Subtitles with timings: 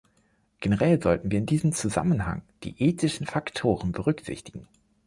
[0.61, 4.67] Generell sollten wir in diesem Zusammenhang die ethischen Faktoren berücksichtigen.